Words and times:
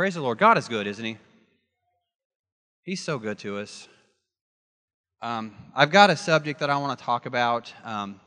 Praise 0.00 0.14
the 0.14 0.22
Lord. 0.22 0.38
God 0.38 0.56
is 0.56 0.66
good, 0.66 0.86
isn't 0.86 1.04
He? 1.04 1.18
He's 2.84 3.04
so 3.04 3.18
good 3.18 3.38
to 3.40 3.58
us. 3.58 3.86
Um, 5.20 5.54
I've 5.76 5.90
got 5.90 6.08
a 6.08 6.16
subject 6.16 6.60
that 6.60 6.70
I 6.70 6.78
want 6.78 6.98
to 6.98 7.04
talk 7.04 7.26
about. 7.26 7.70
Um, 7.84 8.18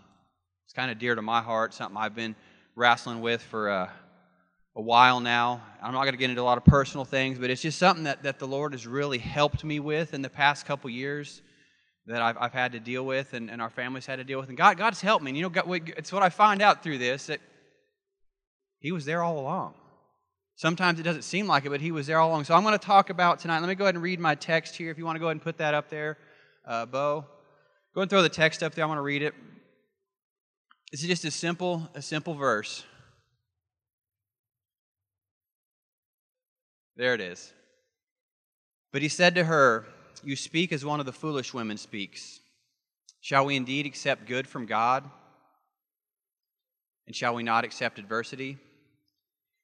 it's 0.66 0.74
kind 0.76 0.92
of 0.92 1.00
dear 1.00 1.16
to 1.16 1.24
my 1.24 1.42
heart, 1.42 1.74
something 1.74 1.98
I've 1.98 2.14
been 2.14 2.36
wrestling 2.76 3.22
with 3.22 3.42
for 3.42 3.70
a, 3.70 3.92
a 4.76 4.82
while 4.84 5.20
now. 5.20 5.64
I'm 5.82 5.94
not 5.94 6.04
going 6.04 6.14
to 6.14 6.20
get 6.20 6.30
into 6.30 6.44
a 6.44 6.44
lot 6.44 6.60
of 6.60 6.66
personal 6.66 7.06
things, 7.06 7.40
but 7.40 7.50
it's 7.50 7.64
just 7.64 7.80
something 7.80 8.04
that, 8.04 8.22
that 8.22 8.38
the 8.38 8.46
Lord 8.46 8.74
has 8.74 8.86
really 8.86 9.18
helped 9.18 9.64
me 9.64 9.80
with 9.80 10.14
in 10.14 10.22
the 10.22 10.30
past 10.30 10.68
couple 10.68 10.92
years 10.92 11.42
that 12.06 12.22
I've, 12.22 12.38
I've 12.40 12.54
had 12.54 12.74
to 12.74 12.80
deal 12.80 13.04
with 13.04 13.34
and, 13.34 13.50
and 13.50 13.60
our 13.60 13.72
families 13.72 14.06
had 14.06 14.18
to 14.18 14.24
deal 14.24 14.40
with. 14.40 14.50
And 14.50 14.58
God, 14.60 14.78
God's 14.78 15.02
helped 15.02 15.24
me. 15.26 15.32
And 15.32 15.38
you 15.38 15.42
know, 15.42 15.50
God, 15.50 15.90
it's 15.98 16.14
what 16.14 16.22
I 16.22 16.30
find 16.30 16.62
out 16.62 16.84
through 16.84 17.00
this 17.00 17.26
that 17.26 17.40
He 18.78 18.92
was 18.92 19.06
there 19.06 19.24
all 19.24 19.40
along. 19.40 19.74
Sometimes 20.56 21.00
it 21.00 21.04
doesn't 21.04 21.24
seem 21.24 21.48
like 21.48 21.66
it, 21.66 21.70
but 21.70 21.82
He 21.82 21.92
was 21.92 22.08
there 22.08 22.20
all 22.20 22.30
along. 22.30 22.44
So 22.46 22.56
I'm 22.56 22.64
going 22.64 22.78
to 22.78 22.86
talk 22.86 23.10
about 23.10 23.40
tonight. 23.40 23.60
Let 23.60 23.70
me 23.70 23.76
go 23.76 23.86
ahead 23.86 23.96
and 23.96 24.04
read 24.04 24.20
my 24.20 24.36
text 24.36 24.76
here. 24.76 24.92
If 24.92 24.98
you 24.98 25.06
want 25.06 25.16
to 25.16 25.20
go 25.20 25.28
ahead 25.28 25.36
and 25.36 25.42
put 25.42 25.58
that 25.58 25.74
up 25.74 25.90
there, 25.90 26.18
uh, 26.66 26.86
Bo. 26.86 27.26
Go 27.94 28.02
and 28.02 28.10
throw 28.10 28.22
the 28.22 28.30
text 28.30 28.64
up 28.64 28.74
there. 28.74 28.86
I 28.86 28.88
want 28.88 28.98
to 28.98 29.04
read 29.04 29.22
it. 29.22 29.34
It's 30.92 31.02
just 31.02 31.26
a 31.26 31.32
simple, 31.32 31.90
a 31.96 32.02
simple 32.02 32.36
verse. 32.36 32.84
There 36.96 37.14
it 37.14 37.22
is. 37.22 37.52
But 38.92 39.02
he 39.02 39.10
said 39.10 39.36
to 39.36 39.44
her, 39.44 39.86
You 40.24 40.36
speak 40.36 40.72
as 40.72 40.86
one 40.86 41.00
of 41.00 41.06
the 41.06 41.12
foolish 41.12 41.54
women 41.54 41.78
speaks. 41.78 42.40
Shall 43.22 43.46
we 43.46 43.56
indeed 43.56 43.86
accept 43.86 44.28
good 44.28 44.48
from 44.48 44.66
God? 44.66 45.10
And 47.08 47.16
shall 47.16 47.34
we 47.34 47.44
not 47.44 47.64
accept 47.64 47.98
adversity? 48.00 48.58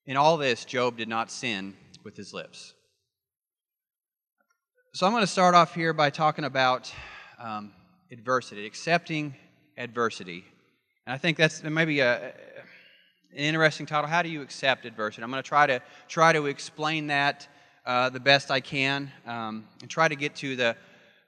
In 0.06 0.18
all 0.18 0.38
this, 0.38 0.66
Job 0.66 0.98
did 0.98 1.08
not 1.08 1.30
sin 1.30 1.76
with 2.04 2.18
his 2.18 2.34
lips. 2.34 2.74
So 4.94 5.06
I'm 5.06 5.12
going 5.12 5.22
to 5.22 5.28
start 5.28 5.54
off 5.54 5.76
here 5.76 5.94
by 5.94 6.10
talking 6.10 6.46
about 6.46 6.92
um, 7.38 7.72
adversity, 8.12 8.66
accepting 8.66 9.36
adversity. 9.78 10.44
And 11.06 11.14
I 11.14 11.18
think 11.18 11.38
that's 11.38 11.64
maybe 11.64 12.00
a, 12.00 12.34
an 13.32 13.38
interesting 13.38 13.86
title. 13.86 14.10
How 14.10 14.24
do 14.24 14.30
you 14.30 14.42
accept 14.42 14.86
adversity? 14.86 15.24
I'm 15.24 15.30
going 15.30 15.44
to 15.44 15.48
try 15.48 15.68
to 15.68 15.82
try 16.08 16.34
to 16.34 16.48
explain 16.48 17.08
that 17.08 17.48
uh, 17.86 18.10
the 18.10 18.20
best 18.20 18.50
I 18.52 18.60
can, 18.60 19.12
um, 19.26 19.68
and 19.82 19.90
try 19.90 20.08
to 20.08 20.16
get 20.16 20.36
to 20.38 20.56
the 20.56 20.76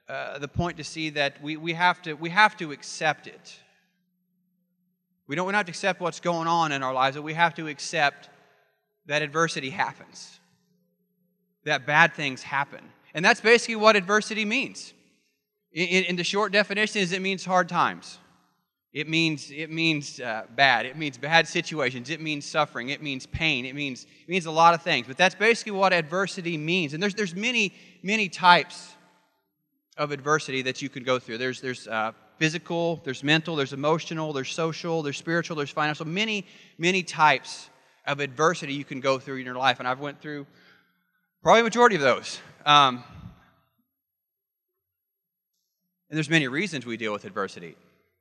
uh, 0.08 0.38
the 0.38 0.48
point 0.48 0.76
to 0.76 0.84
see 0.84 1.10
that 1.10 1.40
we, 1.42 1.56
we 1.56 1.72
have 1.72 2.02
to 2.02 2.14
we 2.14 2.30
have 2.30 2.56
to 2.56 2.72
accept 2.72 3.26
it. 3.26 3.56
We 5.28 5.36
don't, 5.36 5.46
we 5.46 5.52
don't 5.52 5.58
have 5.58 5.66
to 5.66 5.70
accept 5.72 6.00
what's 6.00 6.20
going 6.20 6.48
on 6.48 6.72
in 6.72 6.82
our 6.82 6.92
lives, 6.92 7.16
but 7.16 7.22
we 7.22 7.34
have 7.34 7.54
to 7.54 7.68
accept 7.68 8.28
that 9.06 9.22
adversity 9.22 9.70
happens, 9.70 10.40
that 11.64 11.86
bad 11.86 12.14
things 12.14 12.42
happen. 12.42 12.80
And 13.14 13.24
that's 13.24 13.40
basically 13.40 13.76
what 13.76 13.96
adversity 13.96 14.44
means. 14.44 14.94
In, 15.72 16.04
in 16.04 16.16
the 16.16 16.24
short 16.24 16.52
definition 16.52 17.00
is 17.00 17.12
it 17.12 17.22
means 17.22 17.44
hard 17.44 17.68
times. 17.68 18.18
It 18.92 19.08
means, 19.08 19.50
it 19.50 19.70
means 19.70 20.20
uh, 20.20 20.44
bad. 20.54 20.84
It 20.84 20.98
means 20.98 21.16
bad 21.16 21.48
situations. 21.48 22.10
It 22.10 22.20
means 22.20 22.44
suffering. 22.44 22.90
It 22.90 23.02
means 23.02 23.24
pain. 23.24 23.64
It 23.64 23.74
means, 23.74 24.04
it 24.04 24.28
means 24.28 24.44
a 24.44 24.50
lot 24.50 24.74
of 24.74 24.82
things. 24.82 25.06
But 25.06 25.16
that's 25.16 25.34
basically 25.34 25.72
what 25.72 25.94
adversity 25.94 26.58
means. 26.58 26.92
And 26.92 27.02
there's, 27.02 27.14
there's 27.14 27.34
many, 27.34 27.72
many 28.02 28.28
types 28.28 28.94
of 29.96 30.10
adversity 30.10 30.60
that 30.62 30.82
you 30.82 30.90
could 30.90 31.06
go 31.06 31.18
through. 31.18 31.38
There's, 31.38 31.62
there's 31.62 31.88
uh, 31.88 32.12
physical, 32.36 33.00
there's 33.02 33.24
mental, 33.24 33.56
there's 33.56 33.72
emotional, 33.72 34.34
there's 34.34 34.52
social, 34.52 35.02
there's 35.02 35.16
spiritual, 35.16 35.56
there's 35.56 35.70
financial. 35.70 36.06
Many, 36.06 36.44
many 36.76 37.02
types 37.02 37.70
of 38.06 38.20
adversity 38.20 38.74
you 38.74 38.84
can 38.84 39.00
go 39.00 39.18
through 39.18 39.36
in 39.36 39.46
your 39.46 39.54
life, 39.54 39.78
and 39.78 39.88
I've 39.88 40.00
went 40.00 40.20
through 40.20 40.46
probably 41.42 41.60
a 41.60 41.64
majority 41.64 41.96
of 41.96 42.02
those. 42.02 42.40
Um, 42.64 43.04
and 46.08 46.16
there's 46.16 46.30
many 46.30 46.48
reasons 46.48 46.84
we 46.84 46.96
deal 46.96 47.12
with 47.12 47.24
adversity. 47.24 47.74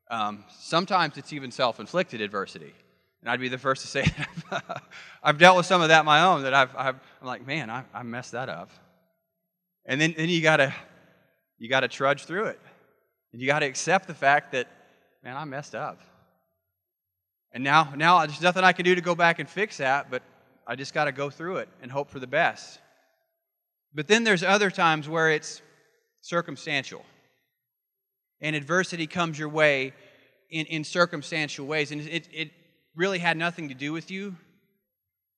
Um, 0.09 0.43
sometimes 0.59 1.17
it's 1.17 1.33
even 1.33 1.51
self-inflicted 1.51 2.21
adversity, 2.21 2.73
and 3.21 3.29
I'd 3.29 3.39
be 3.39 3.49
the 3.49 3.57
first 3.57 3.81
to 3.81 3.87
say 3.87 4.05
I've 5.23 5.37
dealt 5.37 5.57
with 5.57 5.65
some 5.65 5.81
of 5.81 5.89
that 5.89 6.05
my 6.05 6.23
own. 6.23 6.43
That 6.43 6.53
I've, 6.53 6.75
i 6.75 6.89
am 6.89 6.99
like, 7.21 7.45
man, 7.45 7.69
I, 7.69 7.83
I 7.93 8.03
messed 8.03 8.33
that 8.33 8.49
up. 8.49 8.69
And 9.85 9.99
then, 9.99 10.13
then 10.15 10.29
you 10.29 10.41
gotta 10.41 10.73
you 11.57 11.69
gotta 11.69 11.87
trudge 11.87 12.25
through 12.25 12.45
it, 12.45 12.59
and 13.31 13.41
you 13.41 13.47
gotta 13.47 13.65
accept 13.65 14.07
the 14.07 14.13
fact 14.13 14.51
that, 14.51 14.67
man, 15.23 15.35
I 15.37 15.45
messed 15.45 15.75
up. 15.75 15.99
And 17.53 17.63
now, 17.63 17.93
now 17.95 18.25
there's 18.25 18.41
nothing 18.41 18.63
I 18.63 18.71
can 18.71 18.85
do 18.85 18.95
to 18.95 19.01
go 19.01 19.15
back 19.15 19.39
and 19.39 19.49
fix 19.49 19.77
that, 19.77 20.09
but 20.09 20.23
I 20.65 20.75
just 20.75 20.93
got 20.93 21.05
to 21.05 21.11
go 21.11 21.29
through 21.29 21.57
it 21.57 21.69
and 21.81 21.91
hope 21.91 22.09
for 22.09 22.19
the 22.19 22.27
best. 22.27 22.79
But 23.93 24.07
then 24.07 24.23
there's 24.23 24.43
other 24.43 24.71
times 24.71 25.09
where 25.09 25.29
it's 25.31 25.61
circumstantial. 26.21 27.03
And 28.39 28.55
adversity 28.55 29.05
comes 29.05 29.37
your 29.37 29.49
way 29.49 29.93
in, 30.49 30.65
in 30.67 30.83
circumstantial 30.83 31.65
ways. 31.65 31.91
And 31.91 32.01
it, 32.01 32.27
it 32.31 32.51
really 32.95 33.19
had 33.19 33.37
nothing 33.37 33.69
to 33.69 33.75
do 33.75 33.91
with 33.91 34.09
you. 34.09 34.35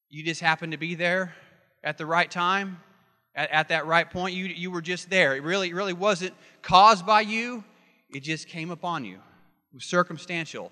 You 0.09 0.23
just 0.23 0.41
happened 0.41 0.73
to 0.73 0.77
be 0.77 0.93
there 0.95 1.33
at 1.83 1.97
the 1.97 2.05
right 2.05 2.29
time, 2.29 2.79
at, 3.35 3.49
at 3.49 3.69
that 3.69 3.87
right 3.87 4.09
point. 4.09 4.35
You, 4.35 4.45
you 4.45 4.69
were 4.69 4.81
just 4.81 5.09
there. 5.09 5.35
It 5.35 5.41
really, 5.41 5.69
it 5.69 5.75
really 5.75 5.93
wasn't 5.93 6.33
caused 6.61 7.05
by 7.05 7.21
you, 7.21 7.63
it 8.09 8.21
just 8.21 8.47
came 8.47 8.69
upon 8.69 9.05
you. 9.05 9.15
It 9.15 9.75
was 9.75 9.85
circumstantial. 9.85 10.71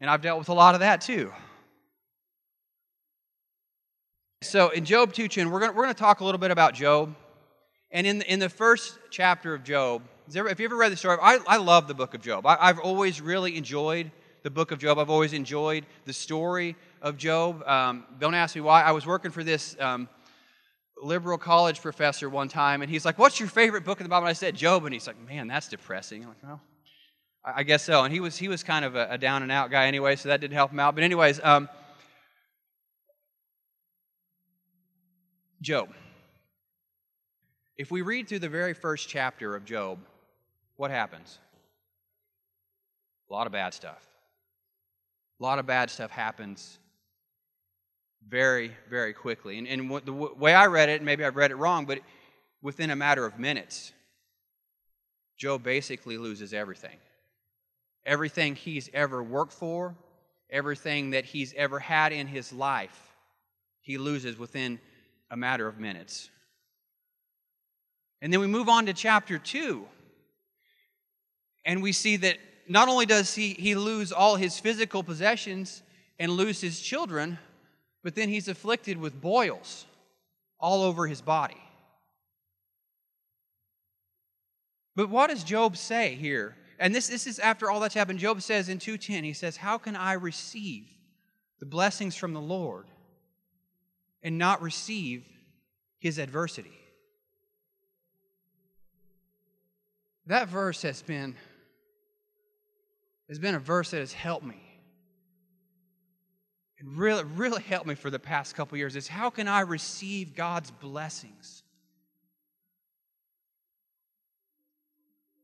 And 0.00 0.08
I've 0.08 0.22
dealt 0.22 0.38
with 0.38 0.48
a 0.48 0.54
lot 0.54 0.74
of 0.74 0.80
that 0.80 1.00
too. 1.00 1.32
So 4.42 4.70
in 4.70 4.84
Job 4.86 5.12
2 5.12 5.28
we're 5.50 5.60
going 5.60 5.74
we're 5.74 5.86
to 5.86 5.94
talk 5.94 6.20
a 6.20 6.24
little 6.24 6.38
bit 6.38 6.50
about 6.50 6.74
Job. 6.74 7.14
And 7.90 8.06
in 8.06 8.18
the, 8.20 8.32
in 8.32 8.38
the 8.38 8.48
first 8.48 8.98
chapter 9.10 9.52
of 9.52 9.64
Job, 9.64 10.02
if 10.28 10.60
you 10.60 10.64
ever 10.64 10.76
read 10.76 10.92
the 10.92 10.96
story, 10.96 11.18
I, 11.20 11.38
I 11.46 11.56
love 11.56 11.88
the 11.88 11.94
book 11.94 12.14
of 12.14 12.22
Job. 12.22 12.46
I, 12.46 12.56
I've 12.60 12.78
always 12.78 13.20
really 13.20 13.56
enjoyed 13.56 14.10
the 14.42 14.50
book 14.50 14.70
of 14.70 14.78
Job. 14.78 14.98
I've 14.98 15.10
always 15.10 15.32
enjoyed 15.32 15.84
the 16.04 16.12
story 16.12 16.76
of 17.02 17.16
Job. 17.16 17.66
Um, 17.66 18.04
don't 18.18 18.34
ask 18.34 18.54
me 18.54 18.62
why. 18.62 18.82
I 18.82 18.92
was 18.92 19.06
working 19.06 19.30
for 19.30 19.44
this 19.44 19.76
um, 19.80 20.08
liberal 21.02 21.36
college 21.36 21.80
professor 21.82 22.28
one 22.28 22.48
time, 22.48 22.82
and 22.82 22.90
he's 22.90 23.04
like, 23.04 23.18
What's 23.18 23.40
your 23.40 23.48
favorite 23.48 23.84
book 23.84 24.00
in 24.00 24.04
the 24.04 24.08
Bible? 24.08 24.26
And 24.26 24.30
I 24.30 24.34
said, 24.34 24.54
Job. 24.54 24.84
And 24.84 24.94
he's 24.94 25.06
like, 25.06 25.20
Man, 25.26 25.48
that's 25.48 25.68
depressing. 25.68 26.22
I'm 26.22 26.28
like, 26.28 26.42
Well, 26.42 26.60
I 27.44 27.62
guess 27.62 27.82
so. 27.82 28.04
And 28.04 28.12
he 28.12 28.20
was 28.20 28.36
he 28.36 28.48
was 28.48 28.62
kind 28.62 28.84
of 28.84 28.96
a, 28.96 29.08
a 29.10 29.18
down 29.18 29.42
and 29.42 29.50
out 29.50 29.70
guy 29.70 29.86
anyway, 29.86 30.16
so 30.16 30.28
that 30.28 30.40
didn't 30.40 30.54
help 30.54 30.72
him 30.72 30.80
out. 30.80 30.94
But 30.94 31.04
anyways, 31.04 31.40
um, 31.42 31.68
Job. 35.62 35.88
If 37.76 37.90
we 37.90 38.02
read 38.02 38.28
through 38.28 38.40
the 38.40 38.48
very 38.48 38.74
first 38.74 39.08
chapter 39.08 39.56
of 39.56 39.64
Job, 39.64 39.98
what 40.76 40.90
happens? 40.90 41.38
A 43.30 43.32
lot 43.32 43.46
of 43.46 43.52
bad 43.52 43.72
stuff. 43.72 44.06
A 45.40 45.42
lot 45.42 45.58
of 45.58 45.66
bad 45.66 45.88
stuff 45.88 46.10
happens 46.10 46.78
very, 48.28 48.72
very 48.90 49.14
quickly. 49.14 49.56
And, 49.58 49.66
and 49.66 49.90
the 50.04 50.12
way 50.12 50.52
I 50.52 50.66
read 50.66 50.90
it, 50.90 51.02
maybe 51.02 51.24
I've 51.24 51.36
read 51.36 51.50
it 51.50 51.56
wrong, 51.56 51.86
but 51.86 52.00
within 52.60 52.90
a 52.90 52.96
matter 52.96 53.24
of 53.24 53.38
minutes, 53.38 53.92
Job 55.38 55.62
basically 55.62 56.18
loses 56.18 56.52
everything 56.52 56.98
everything 58.04 58.54
he's 58.54 58.88
ever 58.92 59.22
worked 59.22 59.52
for, 59.52 59.94
everything 60.50 61.10
that 61.10 61.24
he's 61.24 61.54
ever 61.54 61.78
had 61.78 62.12
in 62.12 62.26
his 62.26 62.52
life, 62.52 63.14
he 63.80 63.98
loses 63.98 64.38
within 64.38 64.78
a 65.30 65.36
matter 65.36 65.66
of 65.66 65.78
minutes. 65.78 66.30
And 68.22 68.32
then 68.32 68.40
we 68.40 68.46
move 68.46 68.68
on 68.68 68.86
to 68.86 68.92
chapter 68.92 69.38
2. 69.38 69.86
And 71.64 71.82
we 71.82 71.92
see 71.92 72.16
that 72.18 72.38
not 72.68 72.88
only 72.88 73.06
does 73.06 73.34
he, 73.34 73.54
he 73.54 73.74
lose 73.74 74.12
all 74.12 74.36
his 74.36 74.58
physical 74.58 75.02
possessions 75.02 75.82
and 76.18 76.32
lose 76.32 76.60
his 76.60 76.80
children, 76.80 77.38
but 78.02 78.14
then 78.14 78.28
he's 78.28 78.48
afflicted 78.48 78.98
with 78.98 79.20
boils 79.20 79.86
all 80.58 80.82
over 80.82 81.06
his 81.06 81.20
body. 81.20 81.60
But 84.96 85.08
what 85.08 85.30
does 85.30 85.44
Job 85.44 85.76
say 85.76 86.14
here 86.14 86.56
and 86.80 86.94
this, 86.94 87.08
this 87.08 87.26
is 87.26 87.38
after 87.38 87.70
all 87.70 87.78
that's 87.78 87.94
happened. 87.94 88.18
Job 88.18 88.40
says 88.40 88.70
in 88.70 88.78
2.10, 88.78 89.22
he 89.22 89.34
says, 89.34 89.58
How 89.58 89.76
can 89.76 89.94
I 89.94 90.14
receive 90.14 90.86
the 91.60 91.66
blessings 91.66 92.16
from 92.16 92.32
the 92.32 92.40
Lord 92.40 92.86
and 94.22 94.38
not 94.38 94.62
receive 94.62 95.26
his 95.98 96.18
adversity? 96.18 96.72
That 100.24 100.48
verse 100.48 100.80
has 100.82 101.02
been, 101.02 101.36
has 103.28 103.38
been 103.38 103.54
a 103.54 103.60
verse 103.60 103.90
that 103.90 103.98
has 103.98 104.14
helped 104.14 104.46
me. 104.46 104.62
It 106.78 106.86
really, 106.86 107.24
really 107.24 107.62
helped 107.62 107.86
me 107.86 107.94
for 107.94 108.08
the 108.08 108.18
past 108.18 108.54
couple 108.54 108.78
years. 108.78 108.96
Is 108.96 109.06
how 109.06 109.28
can 109.28 109.48
I 109.48 109.60
receive 109.60 110.34
God's 110.34 110.70
blessings? 110.70 111.59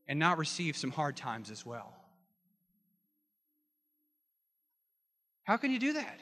And 0.07 0.19
not 0.19 0.37
receive 0.37 0.77
some 0.77 0.91
hard 0.91 1.15
times 1.15 1.51
as 1.51 1.65
well? 1.65 1.93
How 5.43 5.57
can 5.57 5.71
you 5.71 5.79
do 5.79 5.93
that? 5.93 6.19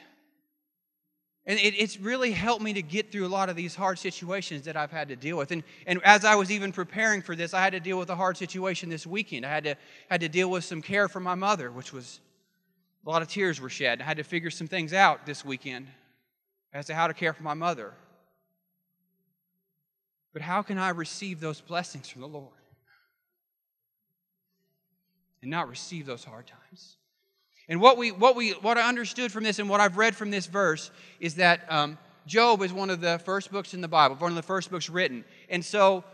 And 1.46 1.60
it, 1.60 1.74
it's 1.78 1.98
really 1.98 2.32
helped 2.32 2.62
me 2.62 2.72
to 2.72 2.82
get 2.82 3.12
through 3.12 3.26
a 3.26 3.28
lot 3.28 3.48
of 3.48 3.54
these 3.54 3.74
hard 3.74 3.98
situations 4.00 4.62
that 4.62 4.76
I've 4.76 4.90
had 4.90 5.08
to 5.08 5.16
deal 5.16 5.36
with. 5.36 5.52
And, 5.52 5.62
and 5.86 6.00
as 6.02 6.24
I 6.24 6.34
was 6.34 6.50
even 6.50 6.72
preparing 6.72 7.22
for 7.22 7.36
this, 7.36 7.54
I 7.54 7.60
had 7.60 7.72
to 7.72 7.80
deal 7.80 7.98
with 7.98 8.10
a 8.10 8.16
hard 8.16 8.36
situation 8.36 8.88
this 8.88 9.06
weekend. 9.06 9.46
I 9.46 9.50
had 9.50 9.64
to, 9.64 9.76
had 10.10 10.20
to 10.22 10.28
deal 10.28 10.50
with 10.50 10.64
some 10.64 10.82
care 10.82 11.08
for 11.08 11.20
my 11.20 11.36
mother, 11.36 11.70
which 11.70 11.92
was 11.92 12.20
a 13.06 13.10
lot 13.10 13.22
of 13.22 13.28
tears 13.28 13.60
were 13.60 13.70
shed. 13.70 14.00
I 14.00 14.04
had 14.04 14.16
to 14.16 14.24
figure 14.24 14.50
some 14.50 14.66
things 14.66 14.92
out 14.92 15.24
this 15.24 15.44
weekend 15.44 15.86
as 16.72 16.86
to 16.86 16.94
how 16.94 17.06
to 17.06 17.14
care 17.14 17.32
for 17.32 17.44
my 17.44 17.54
mother. 17.54 17.94
But 20.32 20.42
how 20.42 20.62
can 20.62 20.78
I 20.78 20.90
receive 20.90 21.38
those 21.38 21.60
blessings 21.60 22.08
from 22.08 22.22
the 22.22 22.28
Lord 22.28 22.52
and 25.42 25.50
not 25.50 25.68
receive 25.68 26.06
those 26.06 26.24
hard 26.24 26.46
times? 26.46 26.96
And 27.68 27.80
what 27.80 27.96
we 27.96 28.12
what 28.12 28.36
we 28.36 28.52
what 28.52 28.78
I 28.78 28.88
understood 28.88 29.32
from 29.32 29.44
this 29.44 29.58
and 29.58 29.68
what 29.68 29.80
I've 29.80 29.96
read 29.96 30.14
from 30.14 30.30
this 30.30 30.46
verse 30.46 30.90
is 31.18 31.36
that 31.36 31.70
um, 31.70 31.98
Job 32.26 32.62
is 32.62 32.72
one 32.72 32.90
of 32.90 33.00
the 33.00 33.18
first 33.20 33.50
books 33.50 33.74
in 33.74 33.80
the 33.80 33.88
Bible, 33.88 34.16
one 34.16 34.30
of 34.30 34.36
the 34.36 34.42
first 34.42 34.70
books 34.70 34.88
written, 34.88 35.24
and 35.48 35.64
so 35.64 36.04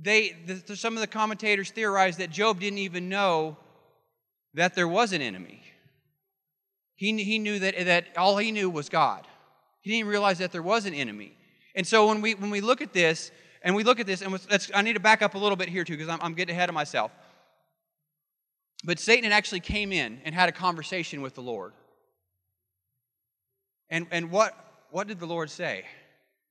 they 0.00 0.36
the, 0.46 0.76
some 0.76 0.94
of 0.94 1.00
the 1.00 1.06
commentators 1.06 1.70
theorize 1.70 2.18
that 2.18 2.30
Job 2.30 2.60
didn't 2.60 2.78
even 2.78 3.08
know 3.08 3.56
that 4.54 4.74
there 4.74 4.88
was 4.88 5.12
an 5.12 5.22
enemy. 5.22 5.62
He, 6.98 7.22
he 7.22 7.38
knew 7.38 7.60
that, 7.60 7.76
that 7.84 8.06
all 8.16 8.36
he 8.38 8.50
knew 8.50 8.68
was 8.68 8.88
God. 8.88 9.24
He 9.82 9.92
didn't 9.92 10.08
realize 10.08 10.38
that 10.38 10.50
there 10.50 10.62
was 10.62 10.84
an 10.84 10.94
enemy. 10.94 11.36
And 11.76 11.86
so 11.86 12.08
when 12.08 12.20
we, 12.20 12.34
when 12.34 12.50
we 12.50 12.60
look 12.60 12.82
at 12.82 12.92
this, 12.92 13.30
and 13.62 13.76
we 13.76 13.84
look 13.84 14.00
at 14.00 14.06
this, 14.06 14.20
and 14.20 14.36
I 14.74 14.82
need 14.82 14.94
to 14.94 15.00
back 15.00 15.22
up 15.22 15.34
a 15.34 15.38
little 15.38 15.54
bit 15.54 15.68
here 15.68 15.84
too, 15.84 15.92
because 15.92 16.08
I'm, 16.08 16.18
I'm 16.20 16.34
getting 16.34 16.56
ahead 16.56 16.68
of 16.68 16.74
myself. 16.74 17.12
But 18.84 18.98
Satan 18.98 19.32
actually 19.32 19.60
came 19.60 19.92
in 19.92 20.20
and 20.24 20.34
had 20.34 20.48
a 20.48 20.52
conversation 20.52 21.20
with 21.20 21.34
the 21.34 21.42
Lord. 21.42 21.72
And, 23.90 24.06
and 24.10 24.30
what, 24.30 24.54
what 24.90 25.08
did 25.08 25.18
the 25.18 25.26
Lord 25.26 25.50
say? 25.50 25.84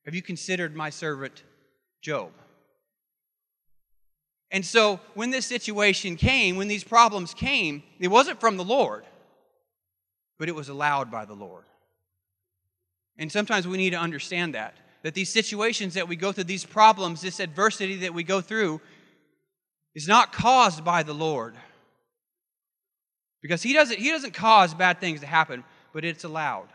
Have 0.05 0.15
you 0.15 0.21
considered 0.21 0.75
my 0.75 0.89
servant 0.89 1.43
Job? 2.01 2.31
And 4.51 4.65
so 4.65 4.99
when 5.13 5.29
this 5.29 5.45
situation 5.45 6.15
came, 6.15 6.55
when 6.55 6.67
these 6.67 6.83
problems 6.83 7.33
came, 7.33 7.83
it 7.99 8.07
wasn't 8.07 8.39
from 8.39 8.57
the 8.57 8.63
Lord, 8.63 9.05
but 10.39 10.47
it 10.47 10.55
was 10.55 10.69
allowed 10.69 11.11
by 11.11 11.25
the 11.25 11.33
Lord. 11.33 11.65
And 13.17 13.31
sometimes 13.31 13.67
we 13.67 13.77
need 13.77 13.89
to 13.91 13.97
understand 13.97 14.55
that. 14.55 14.75
That 15.03 15.13
these 15.13 15.31
situations 15.31 15.93
that 15.95 16.07
we 16.07 16.15
go 16.15 16.31
through, 16.31 16.45
these 16.45 16.65
problems, 16.65 17.21
this 17.21 17.39
adversity 17.39 17.97
that 17.97 18.13
we 18.13 18.23
go 18.23 18.41
through, 18.41 18.81
is 19.95 20.07
not 20.07 20.31
caused 20.31 20.83
by 20.83 21.03
the 21.03 21.13
Lord, 21.13 21.55
because 23.41 23.63
he 23.63 23.73
doesn't, 23.73 23.99
he 23.99 24.11
doesn't 24.11 24.33
cause 24.33 24.73
bad 24.73 24.99
things 24.99 25.21
to 25.21 25.27
happen, 25.27 25.63
but 25.93 26.03
it's 26.03 26.23
allowed. 26.23 26.67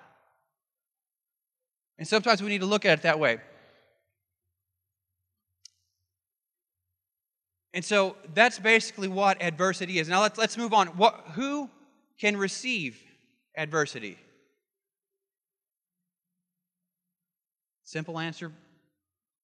And 1.99 2.07
sometimes 2.07 2.43
we 2.43 2.49
need 2.49 2.61
to 2.61 2.67
look 2.67 2.85
at 2.85 2.99
it 2.99 3.03
that 3.03 3.19
way. 3.19 3.39
And 7.75 7.85
so 7.85 8.17
that's 8.35 8.59
basically 8.59 9.09
what 9.09 9.43
adversity 9.43 9.99
is. 9.99 10.09
Now 10.09 10.21
let's, 10.21 10.39
let's 10.39 10.59
move 10.59 10.75
on. 10.75 10.89
What, 10.89 11.15
who 11.35 11.71
can 12.19 12.37
receive 12.37 13.01
adversity? 13.57 14.19
Simple 17.85 18.19
answer 18.19 18.53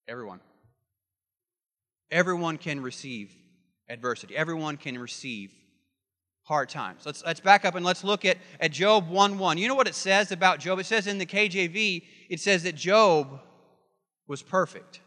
everyone. 0.06 0.40
Everyone 2.10 2.56
can 2.56 2.80
receive 2.80 3.34
adversity, 3.88 4.36
everyone 4.36 4.76
can 4.76 4.98
receive 4.98 5.52
hard 6.48 6.70
times. 6.70 7.04
Let's, 7.04 7.22
let's 7.26 7.40
back 7.40 7.66
up 7.66 7.74
and 7.74 7.84
let's 7.84 8.02
look 8.02 8.24
at, 8.24 8.38
at 8.58 8.72
Job 8.72 9.10
1 9.10 9.38
1. 9.38 9.58
You 9.58 9.68
know 9.68 9.74
what 9.74 9.86
it 9.86 9.94
says 9.94 10.32
about 10.32 10.60
Job? 10.60 10.78
It 10.78 10.86
says 10.86 11.06
in 11.06 11.18
the 11.18 11.26
KJV, 11.26 12.02
it 12.30 12.40
says 12.40 12.62
that 12.62 12.74
Job 12.74 13.40
was 14.26 14.42
perfect. 14.42 15.00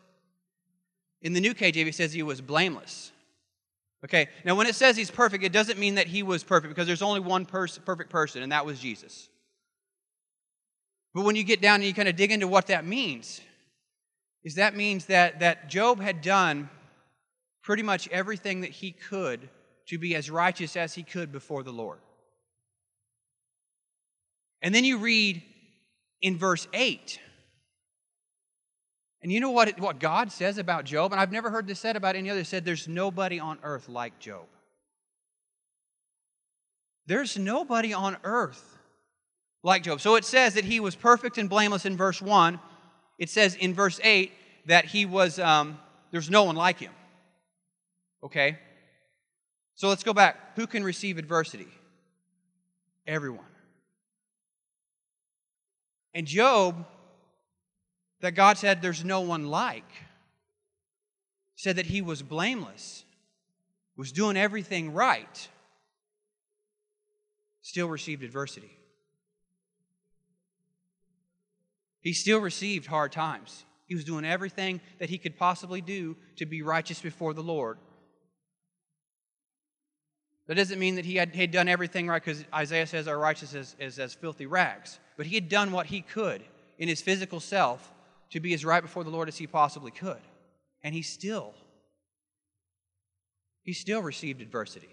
In 1.23 1.33
the 1.33 1.41
New 1.41 1.55
KJV, 1.55 1.87
it 1.87 1.95
says 1.95 2.13
he 2.13 2.21
was 2.21 2.41
blameless. 2.41 3.11
Okay, 4.05 4.29
now 4.45 4.55
when 4.55 4.67
it 4.67 4.75
says 4.75 4.95
he's 4.95 5.09
perfect, 5.09 5.43
it 5.43 5.51
doesn't 5.51 5.79
mean 5.79 5.95
that 5.95 6.07
he 6.07 6.21
was 6.21 6.43
perfect 6.43 6.73
because 6.73 6.85
there's 6.85 7.01
only 7.01 7.19
one 7.19 7.45
pers- 7.47 7.79
perfect 7.79 8.11
person, 8.11 8.43
and 8.43 8.51
that 8.51 8.65
was 8.65 8.79
Jesus. 8.79 9.27
But 11.15 11.25
when 11.25 11.35
you 11.35 11.43
get 11.43 11.59
down 11.59 11.75
and 11.75 11.85
you 11.85 11.93
kind 11.93 12.07
of 12.07 12.15
dig 12.15 12.31
into 12.31 12.47
what 12.47 12.67
that 12.67 12.85
means, 12.85 13.41
is 14.43 14.55
that 14.55 14.75
means 14.75 15.05
that, 15.05 15.39
that 15.39 15.69
Job 15.69 15.99
had 15.99 16.21
done 16.21 16.69
pretty 17.63 17.83
much 17.83 18.07
everything 18.09 18.61
that 18.61 18.71
he 18.71 18.91
could 18.91 19.49
to 19.91 19.97
be 19.97 20.15
as 20.15 20.31
righteous 20.31 20.77
as 20.77 20.93
he 20.93 21.03
could 21.03 21.33
before 21.33 21.63
the 21.63 21.71
Lord. 21.73 21.99
And 24.61 24.73
then 24.73 24.85
you 24.85 24.99
read 24.99 25.43
in 26.21 26.37
verse 26.37 26.65
8. 26.73 27.19
And 29.21 29.33
you 29.33 29.41
know 29.41 29.51
what, 29.51 29.77
what 29.81 29.99
God 29.99 30.31
says 30.31 30.57
about 30.57 30.85
Job? 30.85 31.11
And 31.11 31.19
I've 31.19 31.33
never 31.33 31.49
heard 31.49 31.67
this 31.67 31.81
said 31.81 31.97
about 31.97 32.15
any 32.15 32.29
other. 32.29 32.39
It 32.39 32.47
said, 32.47 32.63
There's 32.63 32.87
nobody 32.87 33.37
on 33.37 33.59
earth 33.63 33.89
like 33.89 34.17
Job. 34.17 34.45
There's 37.05 37.37
nobody 37.37 37.93
on 37.93 38.15
earth 38.23 38.77
like 39.61 39.83
Job. 39.83 39.99
So 39.99 40.15
it 40.15 40.23
says 40.23 40.53
that 40.53 40.63
he 40.63 40.79
was 40.79 40.95
perfect 40.95 41.37
and 41.37 41.49
blameless 41.49 41.85
in 41.85 41.97
verse 41.97 42.21
1. 42.21 42.61
It 43.19 43.29
says 43.29 43.55
in 43.55 43.73
verse 43.73 43.99
8 44.01 44.31
that 44.67 44.85
he 44.85 45.05
was, 45.05 45.37
um, 45.37 45.77
there's 46.11 46.29
no 46.29 46.43
one 46.43 46.55
like 46.55 46.79
him. 46.79 46.93
Okay? 48.23 48.57
So 49.81 49.89
let's 49.89 50.03
go 50.03 50.13
back. 50.13 50.55
Who 50.57 50.67
can 50.67 50.83
receive 50.83 51.17
adversity? 51.17 51.67
Everyone. 53.07 53.47
And 56.13 56.27
Job, 56.27 56.85
that 58.19 58.35
God 58.35 58.59
said 58.59 58.83
there's 58.83 59.03
no 59.03 59.21
one 59.21 59.47
like, 59.47 59.91
said 61.55 61.77
that 61.77 61.87
he 61.87 62.03
was 62.03 62.21
blameless, 62.21 63.05
was 63.97 64.11
doing 64.11 64.37
everything 64.37 64.93
right, 64.93 65.49
still 67.63 67.87
received 67.87 68.21
adversity. 68.21 68.77
He 72.01 72.13
still 72.13 72.39
received 72.39 72.85
hard 72.85 73.11
times. 73.11 73.65
He 73.87 73.95
was 73.95 74.03
doing 74.03 74.25
everything 74.25 74.79
that 74.99 75.09
he 75.09 75.17
could 75.17 75.39
possibly 75.39 75.81
do 75.81 76.17
to 76.35 76.45
be 76.45 76.61
righteous 76.61 77.01
before 77.01 77.33
the 77.33 77.41
Lord. 77.41 77.79
That 80.51 80.57
doesn't 80.57 80.79
mean 80.79 80.95
that 80.95 81.05
he 81.05 81.15
had, 81.15 81.33
had 81.33 81.51
done 81.51 81.69
everything 81.69 82.09
right 82.09 82.21
because 82.21 82.43
Isaiah 82.53 82.85
says 82.85 83.07
our 83.07 83.17
righteousness 83.17 83.73
is, 83.79 83.93
is 83.93 83.99
as 83.99 84.13
filthy 84.13 84.47
rags. 84.47 84.99
But 85.15 85.25
he 85.25 85.35
had 85.35 85.47
done 85.47 85.71
what 85.71 85.85
he 85.85 86.01
could 86.01 86.43
in 86.77 86.89
his 86.89 87.01
physical 87.01 87.39
self 87.39 87.89
to 88.31 88.41
be 88.41 88.53
as 88.53 88.65
right 88.65 88.81
before 88.81 89.05
the 89.05 89.09
Lord 89.09 89.29
as 89.29 89.37
he 89.37 89.47
possibly 89.47 89.91
could. 89.91 90.19
And 90.83 90.93
he 90.93 91.03
still, 91.03 91.53
he 93.63 93.71
still 93.71 94.01
received 94.01 94.41
adversity. 94.41 94.89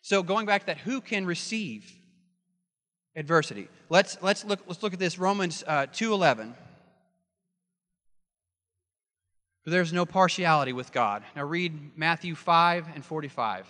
So 0.00 0.22
going 0.22 0.46
back 0.46 0.62
to 0.62 0.66
that, 0.68 0.78
who 0.78 1.02
can 1.02 1.26
receive 1.26 1.92
adversity. 3.14 3.68
Let's, 3.90 4.16
let's, 4.22 4.42
look, 4.42 4.60
let's 4.66 4.82
look 4.82 4.94
at 4.94 4.98
this 4.98 5.18
Romans 5.18 5.62
uh, 5.66 5.84
2.11. 5.92 6.54
For 9.64 9.70
there's 9.70 9.92
no 9.92 10.04
partiality 10.04 10.72
with 10.72 10.92
God. 10.92 11.22
Now 11.36 11.44
read 11.44 11.96
Matthew 11.96 12.34
5 12.34 12.86
and 12.94 13.04
45. 13.04 13.66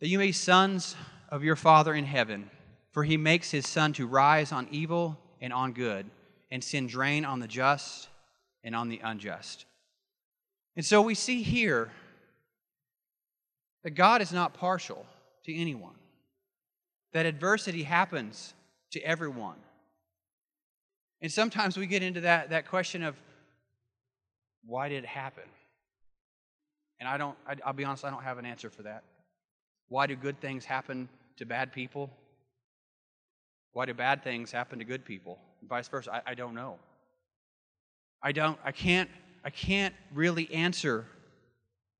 That 0.00 0.08
you 0.08 0.18
may 0.18 0.26
be 0.26 0.32
sons 0.32 0.96
of 1.28 1.44
your 1.44 1.54
Father 1.54 1.94
in 1.94 2.04
heaven, 2.04 2.50
for 2.90 3.04
he 3.04 3.16
makes 3.16 3.52
his 3.52 3.68
sun 3.68 3.92
to 3.94 4.06
rise 4.06 4.50
on 4.50 4.66
evil 4.70 5.16
and 5.40 5.52
on 5.52 5.72
good, 5.72 6.10
and 6.50 6.62
send 6.62 6.92
rain 6.92 7.24
on 7.24 7.38
the 7.38 7.46
just 7.46 8.08
and 8.64 8.74
on 8.74 8.88
the 8.88 9.00
unjust. 9.02 9.64
And 10.76 10.84
so 10.84 11.00
we 11.00 11.14
see 11.14 11.42
here 11.42 11.90
that 13.84 13.90
God 13.90 14.20
is 14.22 14.32
not 14.32 14.54
partial 14.54 15.06
to 15.44 15.54
anyone, 15.54 15.94
that 17.12 17.26
adversity 17.26 17.82
happens 17.82 18.54
to 18.92 19.00
everyone. 19.00 19.56
And 21.20 21.30
sometimes 21.30 21.76
we 21.76 21.86
get 21.86 22.02
into 22.02 22.22
that, 22.22 22.50
that 22.50 22.66
question 22.68 23.02
of 23.02 23.16
why 24.64 24.88
did 24.88 25.04
it 25.04 25.06
happen? 25.06 25.44
And 27.00 27.08
I 27.08 27.16
don't, 27.16 27.36
I, 27.46 27.56
will 27.66 27.72
be 27.72 27.84
honest, 27.84 28.04
I 28.04 28.10
don't 28.10 28.22
have 28.22 28.38
an 28.38 28.46
answer 28.46 28.70
for 28.70 28.82
that. 28.82 29.02
Why 29.88 30.06
do 30.06 30.16
good 30.16 30.40
things 30.40 30.64
happen 30.64 31.08
to 31.36 31.46
bad 31.46 31.72
people? 31.72 32.10
Why 33.72 33.86
do 33.86 33.94
bad 33.94 34.22
things 34.22 34.52
happen 34.52 34.78
to 34.78 34.84
good 34.84 35.04
people? 35.04 35.38
And 35.60 35.68
vice 35.68 35.88
versa. 35.88 36.12
I, 36.14 36.32
I 36.32 36.34
don't 36.34 36.54
know. 36.54 36.78
I 38.22 38.32
don't, 38.32 38.58
I 38.64 38.72
can't, 38.72 39.10
I 39.44 39.50
can't 39.50 39.94
really 40.14 40.52
answer 40.52 41.06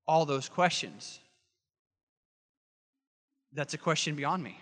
all 0.07 0.25
those 0.25 0.49
questions. 0.49 1.19
That's 3.51 3.73
a 3.73 3.77
question 3.77 4.15
beyond 4.15 4.43
me. 4.43 4.57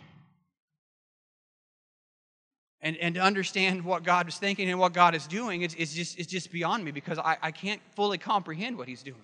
And, 2.83 2.97
and 2.97 3.15
to 3.15 3.21
understand 3.21 3.83
what 3.83 4.03
God 4.03 4.27
is 4.27 4.37
thinking 4.37 4.69
and 4.69 4.79
what 4.79 4.93
God 4.93 5.13
is 5.13 5.27
doing 5.27 5.61
is, 5.61 5.75
is 5.75 5.93
just, 5.93 6.17
it's 6.17 6.31
just 6.31 6.51
beyond 6.51 6.83
me 6.83 6.91
because 6.91 7.19
I, 7.19 7.37
I 7.41 7.51
can't 7.51 7.81
fully 7.95 8.17
comprehend 8.17 8.77
what 8.77 8.87
He's 8.87 9.03
doing. 9.03 9.21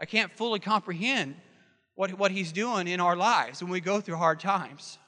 I 0.00 0.04
can't 0.04 0.32
fully 0.32 0.58
comprehend 0.58 1.36
what, 1.94 2.12
what 2.18 2.32
He's 2.32 2.50
doing 2.50 2.88
in 2.88 3.00
our 3.00 3.14
lives 3.14 3.62
when 3.62 3.70
we 3.70 3.80
go 3.80 4.00
through 4.00 4.16
hard 4.16 4.40
times. 4.40 4.98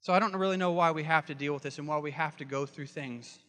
So 0.00 0.14
I 0.14 0.20
don't 0.20 0.34
really 0.34 0.56
know 0.56 0.70
why 0.70 0.92
we 0.92 1.02
have 1.02 1.26
to 1.26 1.34
deal 1.34 1.52
with 1.52 1.64
this 1.64 1.78
and 1.78 1.86
why 1.86 1.98
we 1.98 2.12
have 2.12 2.36
to 2.38 2.46
go 2.46 2.64
through 2.64 2.86
things 2.86 3.40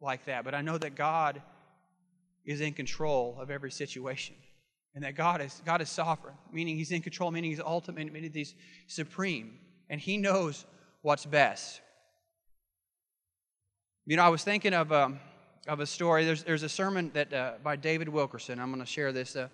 like 0.00 0.24
that. 0.26 0.44
But 0.44 0.54
I 0.54 0.62
know 0.62 0.78
that 0.78 0.94
God 0.94 1.42
is 2.44 2.60
in 2.60 2.72
control 2.72 3.36
of 3.38 3.50
every 3.50 3.70
situation. 3.70 4.34
And 4.94 5.04
that 5.04 5.14
God 5.14 5.40
is, 5.40 5.62
God 5.64 5.80
is 5.80 5.90
sovereign, 5.90 6.34
meaning 6.52 6.76
He's 6.76 6.90
in 6.90 7.02
control, 7.02 7.30
meaning 7.30 7.50
He's 7.50 7.60
ultimate, 7.60 8.12
meaning 8.12 8.32
He's 8.32 8.54
supreme. 8.86 9.58
And 9.90 10.00
He 10.00 10.16
knows 10.16 10.64
what's 11.02 11.26
best. 11.26 11.80
You 14.06 14.16
know, 14.16 14.24
I 14.24 14.28
was 14.28 14.42
thinking 14.42 14.72
of, 14.72 14.90
um, 14.90 15.20
of 15.68 15.80
a 15.80 15.86
story. 15.86 16.24
There's, 16.24 16.42
there's 16.42 16.62
a 16.62 16.68
sermon 16.68 17.10
that 17.12 17.32
uh, 17.32 17.52
by 17.62 17.76
David 17.76 18.08
Wilkerson. 18.08 18.58
I'm 18.58 18.72
going 18.72 18.84
to 18.84 18.90
share 18.90 19.12
this. 19.12 19.36
Uh, 19.36 19.48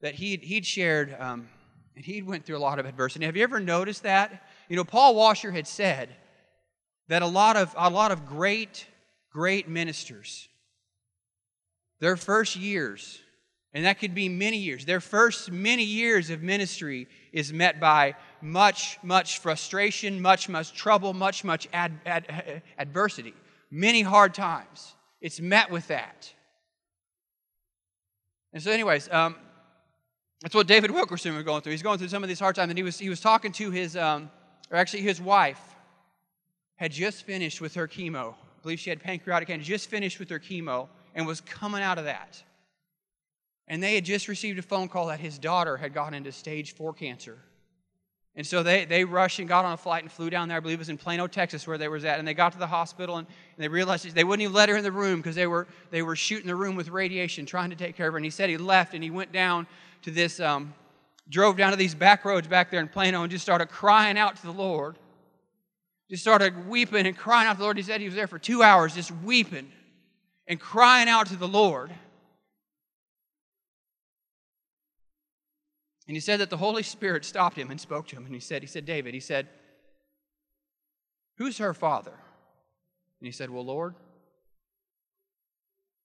that 0.00 0.14
he'd, 0.14 0.42
he'd 0.42 0.64
shared, 0.64 1.14
um, 1.20 1.48
and 1.94 2.04
he 2.04 2.22
went 2.22 2.46
through 2.46 2.56
a 2.56 2.58
lot 2.58 2.78
of 2.78 2.86
adversity. 2.86 3.26
Have 3.26 3.36
you 3.36 3.42
ever 3.42 3.60
noticed 3.60 4.04
that? 4.04 4.48
You 4.68 4.76
know, 4.76 4.84
Paul 4.84 5.14
Washer 5.14 5.50
had 5.50 5.66
said 5.66 6.08
that 7.08 7.20
a 7.22 7.26
lot 7.26 7.56
of, 7.56 7.74
a 7.76 7.90
lot 7.90 8.10
of 8.10 8.26
great 8.26 8.86
great 9.30 9.68
ministers, 9.68 10.48
their 12.00 12.16
first 12.16 12.56
years, 12.56 13.20
and 13.72 13.84
that 13.84 14.00
could 14.00 14.14
be 14.14 14.28
many 14.28 14.56
years, 14.56 14.84
their 14.84 15.00
first 15.00 15.50
many 15.50 15.84
years 15.84 16.30
of 16.30 16.42
ministry 16.42 17.06
is 17.32 17.52
met 17.52 17.78
by 17.78 18.16
much, 18.42 18.98
much 19.02 19.38
frustration, 19.38 20.20
much, 20.20 20.48
much 20.48 20.72
trouble, 20.72 21.14
much, 21.14 21.44
much 21.44 21.68
ad, 21.72 21.92
ad, 22.04 22.62
adversity, 22.78 23.34
many 23.70 24.02
hard 24.02 24.34
times. 24.34 24.94
It's 25.20 25.40
met 25.40 25.70
with 25.70 25.86
that. 25.88 26.32
And 28.52 28.60
so, 28.62 28.72
anyways, 28.72 29.08
um, 29.12 29.36
that's 30.42 30.54
what 30.54 30.66
David 30.66 30.90
Wilkerson 30.90 31.34
was 31.36 31.44
going 31.44 31.60
through. 31.60 31.72
He's 31.72 31.82
going 31.82 31.98
through 31.98 32.08
some 32.08 32.24
of 32.24 32.28
these 32.28 32.40
hard 32.40 32.56
times, 32.56 32.70
and 32.70 32.78
he 32.78 32.82
was, 32.82 32.98
he 32.98 33.08
was 33.08 33.20
talking 33.20 33.52
to 33.52 33.70
his, 33.70 33.96
um, 33.96 34.30
or 34.70 34.76
actually 34.78 35.02
his 35.02 35.20
wife, 35.20 35.60
had 36.76 36.90
just 36.90 37.24
finished 37.24 37.60
with 37.60 37.74
her 37.74 37.86
chemo 37.86 38.34
I 38.60 38.62
believe 38.62 38.78
she 38.78 38.90
had 38.90 39.00
pancreatic 39.00 39.48
cancer, 39.48 39.64
just 39.64 39.88
finished 39.88 40.18
with 40.18 40.28
her 40.28 40.38
chemo 40.38 40.88
and 41.14 41.26
was 41.26 41.40
coming 41.40 41.82
out 41.82 41.96
of 41.96 42.04
that. 42.04 42.42
And 43.66 43.82
they 43.82 43.94
had 43.94 44.04
just 44.04 44.28
received 44.28 44.58
a 44.58 44.62
phone 44.62 44.88
call 44.88 45.06
that 45.06 45.18
his 45.18 45.38
daughter 45.38 45.78
had 45.78 45.94
gotten 45.94 46.12
into 46.12 46.30
stage 46.30 46.74
four 46.74 46.92
cancer. 46.92 47.38
And 48.36 48.46
so 48.46 48.62
they, 48.62 48.84
they 48.84 49.04
rushed 49.04 49.38
and 49.38 49.48
got 49.48 49.64
on 49.64 49.72
a 49.72 49.76
flight 49.78 50.02
and 50.02 50.12
flew 50.12 50.28
down 50.28 50.48
there. 50.48 50.58
I 50.58 50.60
believe 50.60 50.78
it 50.78 50.80
was 50.80 50.88
in 50.90 50.98
Plano, 50.98 51.26
Texas, 51.26 51.66
where 51.66 51.78
they 51.78 51.88
was 51.88 52.04
at. 52.04 52.18
And 52.18 52.28
they 52.28 52.34
got 52.34 52.52
to 52.52 52.58
the 52.58 52.66
hospital 52.66 53.16
and, 53.16 53.26
and 53.26 53.64
they 53.64 53.68
realized 53.68 54.08
they 54.14 54.24
wouldn't 54.24 54.42
even 54.42 54.54
let 54.54 54.68
her 54.68 54.76
in 54.76 54.84
the 54.84 54.92
room 54.92 55.20
because 55.20 55.36
they 55.36 55.46
were, 55.46 55.66
they 55.90 56.02
were 56.02 56.16
shooting 56.16 56.46
the 56.46 56.54
room 56.54 56.76
with 56.76 56.90
radiation, 56.90 57.46
trying 57.46 57.70
to 57.70 57.76
take 57.76 57.96
care 57.96 58.08
of 58.08 58.12
her. 58.12 58.18
And 58.18 58.24
he 58.24 58.30
said 58.30 58.50
he 58.50 58.58
left 58.58 58.92
and 58.92 59.02
he 59.02 59.10
went 59.10 59.32
down 59.32 59.66
to 60.02 60.10
this, 60.10 60.38
um, 60.38 60.74
drove 61.30 61.56
down 61.56 61.70
to 61.70 61.76
these 61.76 61.94
back 61.94 62.26
roads 62.26 62.46
back 62.46 62.70
there 62.70 62.80
in 62.80 62.88
Plano 62.88 63.22
and 63.22 63.30
just 63.30 63.42
started 63.42 63.68
crying 63.68 64.18
out 64.18 64.36
to 64.36 64.42
the 64.42 64.52
Lord 64.52 64.96
just 66.10 66.24
started 66.24 66.68
weeping 66.68 67.06
and 67.06 67.16
crying 67.16 67.46
out 67.46 67.52
to 67.52 67.58
the 67.58 67.64
Lord. 67.64 67.76
He 67.76 67.84
said 67.84 68.00
he 68.00 68.06
was 68.06 68.16
there 68.16 68.26
for 68.26 68.38
two 68.38 68.64
hours 68.64 68.94
just 68.94 69.12
weeping 69.22 69.70
and 70.48 70.58
crying 70.58 71.08
out 71.08 71.28
to 71.28 71.36
the 71.36 71.46
Lord. 71.46 71.90
And 76.08 76.16
he 76.16 76.20
said 76.20 76.40
that 76.40 76.50
the 76.50 76.56
Holy 76.56 76.82
Spirit 76.82 77.24
stopped 77.24 77.56
him 77.56 77.70
and 77.70 77.80
spoke 77.80 78.08
to 78.08 78.16
him. 78.16 78.26
And 78.26 78.34
he 78.34 78.40
said, 78.40 78.62
he 78.62 78.66
said, 78.66 78.84
David, 78.84 79.14
he 79.14 79.20
said, 79.20 79.46
Who's 81.38 81.58
her 81.58 81.72
father? 81.72 82.10
And 82.10 83.26
he 83.26 83.30
said, 83.30 83.48
Well, 83.48 83.64
Lord, 83.64 83.94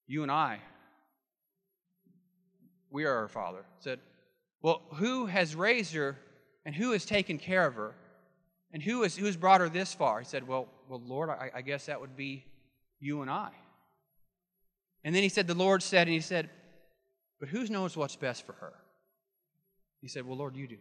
you 0.06 0.22
and 0.22 0.32
I, 0.32 0.60
we 2.92 3.06
are 3.06 3.22
her 3.22 3.28
father. 3.28 3.66
He 3.80 3.84
said, 3.84 4.00
Well, 4.62 4.84
who 4.94 5.26
has 5.26 5.56
raised 5.56 5.96
her 5.96 6.20
and 6.64 6.76
who 6.76 6.92
has 6.92 7.06
taken 7.06 7.40
care 7.40 7.66
of 7.66 7.74
her? 7.74 7.96
And 8.76 8.84
who 8.84 9.04
has, 9.04 9.16
who 9.16 9.26
has 9.26 9.38
brought 9.38 9.62
her 9.62 9.70
this 9.70 9.94
far? 9.94 10.20
He 10.20 10.26
said, 10.26 10.46
Well, 10.46 10.68
well 10.90 11.02
Lord, 11.08 11.30
I, 11.30 11.50
I 11.56 11.62
guess 11.62 11.86
that 11.86 12.02
would 12.02 12.18
be 12.18 12.44
you 13.00 13.22
and 13.22 13.32
I. 13.32 13.52
And 15.06 15.16
then 15.16 15.24
he 15.24 15.30
said, 15.30 15.48
The 15.48 15.54
Lord 15.54 15.82
said, 15.82 16.08
and 16.08 16.14
he 16.14 16.20
said, 16.20 16.50
But 17.40 17.48
who 17.48 17.66
knows 17.68 17.96
what's 17.96 18.18
best 18.18 18.46
for 18.46 18.52
her? 18.52 18.74
He 20.02 20.10
said, 20.10 20.28
Well, 20.28 20.36
Lord, 20.36 20.58
you 20.58 20.68
do. 20.68 20.76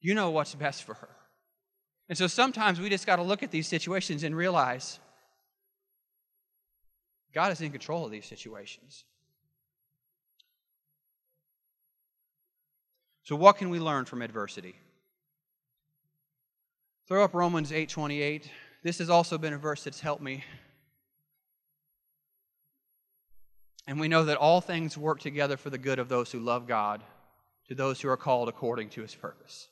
You 0.00 0.14
know 0.14 0.30
what's 0.30 0.54
best 0.54 0.84
for 0.84 0.94
her. 0.94 1.08
And 2.08 2.16
so 2.16 2.28
sometimes 2.28 2.78
we 2.78 2.88
just 2.90 3.06
got 3.06 3.16
to 3.16 3.22
look 3.22 3.42
at 3.42 3.50
these 3.50 3.66
situations 3.66 4.22
and 4.22 4.36
realize 4.36 5.00
God 7.34 7.50
is 7.50 7.60
in 7.60 7.72
control 7.72 8.04
of 8.04 8.12
these 8.12 8.26
situations. 8.26 9.02
So, 13.24 13.34
what 13.34 13.56
can 13.56 13.68
we 13.68 13.80
learn 13.80 14.04
from 14.04 14.22
adversity? 14.22 14.76
Throw 17.10 17.24
up 17.24 17.34
Romans 17.34 17.72
8:28. 17.72 18.48
This 18.84 18.98
has 18.98 19.10
also 19.10 19.36
been 19.36 19.52
a 19.52 19.58
verse 19.58 19.82
that's 19.82 19.98
helped 19.98 20.22
me. 20.22 20.44
And 23.88 23.98
we 23.98 24.06
know 24.06 24.26
that 24.26 24.36
all 24.36 24.60
things 24.60 24.96
work 24.96 25.18
together 25.18 25.56
for 25.56 25.70
the 25.70 25.78
good 25.78 25.98
of 25.98 26.08
those 26.08 26.30
who 26.30 26.38
love 26.38 26.68
God, 26.68 27.02
to 27.66 27.74
those 27.74 28.00
who 28.00 28.08
are 28.08 28.16
called 28.16 28.48
according 28.48 28.90
to 28.90 29.02
his 29.02 29.12
purpose. 29.12 29.66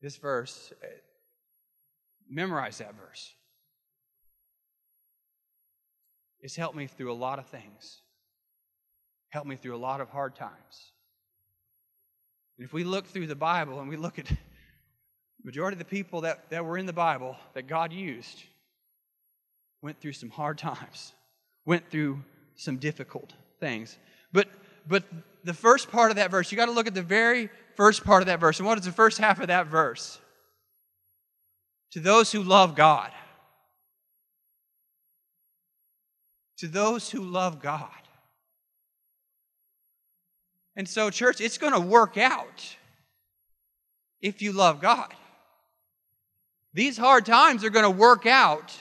This 0.00 0.16
verse, 0.16 0.72
eh, 0.80 0.86
memorize 2.28 2.78
that 2.78 2.94
verse. 2.94 3.34
It's 6.38 6.54
helped 6.54 6.76
me 6.76 6.86
through 6.86 7.12
a 7.12 7.14
lot 7.14 7.40
of 7.40 7.48
things, 7.48 8.00
helped 9.30 9.48
me 9.48 9.56
through 9.56 9.74
a 9.74 9.76
lot 9.76 10.00
of 10.00 10.10
hard 10.10 10.36
times. 10.36 10.92
If 12.58 12.72
we 12.72 12.84
look 12.84 13.06
through 13.06 13.26
the 13.26 13.34
Bible 13.34 13.80
and 13.80 13.88
we 13.88 13.96
look 13.96 14.18
at 14.18 14.26
the 14.26 14.36
majority 15.44 15.74
of 15.74 15.80
the 15.80 15.84
people 15.84 16.22
that, 16.22 16.50
that 16.50 16.64
were 16.64 16.78
in 16.78 16.86
the 16.86 16.92
Bible 16.92 17.36
that 17.54 17.66
God 17.66 17.92
used, 17.92 18.42
went 19.82 20.00
through 20.00 20.12
some 20.12 20.30
hard 20.30 20.58
times, 20.58 21.12
went 21.66 21.90
through 21.90 22.22
some 22.56 22.76
difficult 22.76 23.32
things. 23.60 23.98
But 24.32 24.48
but 24.86 25.04
the 25.44 25.54
first 25.54 25.90
part 25.90 26.10
of 26.10 26.16
that 26.16 26.30
verse, 26.30 26.50
you 26.50 26.56
got 26.56 26.66
to 26.66 26.72
look 26.72 26.86
at 26.86 26.94
the 26.94 27.02
very 27.02 27.48
first 27.74 28.04
part 28.04 28.22
of 28.22 28.26
that 28.26 28.40
verse. 28.40 28.58
And 28.58 28.66
what 28.66 28.78
is 28.78 28.84
the 28.84 28.92
first 28.92 29.18
half 29.18 29.40
of 29.40 29.48
that 29.48 29.66
verse? 29.66 30.18
To 31.92 32.00
those 32.00 32.32
who 32.32 32.42
love 32.42 32.74
God. 32.74 33.10
To 36.58 36.68
those 36.68 37.10
who 37.10 37.22
love 37.22 37.60
God. 37.62 37.90
And 40.76 40.88
so, 40.88 41.10
church, 41.10 41.40
it's 41.40 41.58
going 41.58 41.72
to 41.72 41.80
work 41.80 42.16
out 42.16 42.76
if 44.20 44.42
you 44.42 44.52
love 44.52 44.80
God. 44.80 45.12
These 46.72 46.96
hard 46.96 47.24
times 47.24 47.64
are 47.64 47.70
going 47.70 47.84
to 47.84 47.90
work 47.90 48.26
out 48.26 48.74